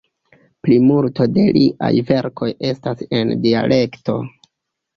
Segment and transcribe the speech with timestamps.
[0.67, 4.21] Plimulto de liaj verkoj estas en dialekto.